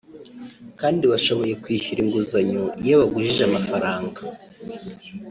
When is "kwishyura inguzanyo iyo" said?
1.63-2.93